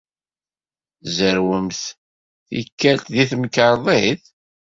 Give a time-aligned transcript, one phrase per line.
[1.03, 1.81] Tzerrwemt,
[2.49, 4.23] tikkal, deg temkarḍit?